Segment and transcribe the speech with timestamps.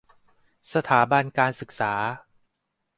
[0.73, 1.93] สถานบันการศึกษา